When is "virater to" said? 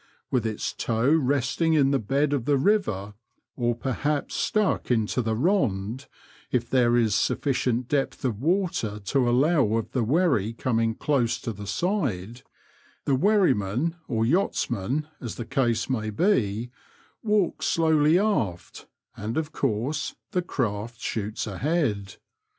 8.37-9.29